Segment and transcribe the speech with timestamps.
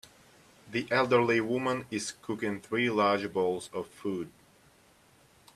[0.71, 4.31] The elderly woman is cooking three large bowls of food.